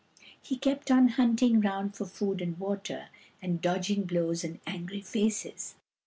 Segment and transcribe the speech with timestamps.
[0.41, 3.09] He kept on hunting round for food and water,
[3.39, 5.75] and dodging blows and angry faces.